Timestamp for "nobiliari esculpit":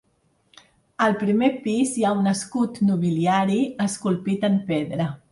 2.87-4.49